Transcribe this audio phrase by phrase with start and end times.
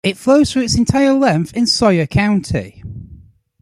[0.03, 2.81] It flows for its entire length in Sawyer County.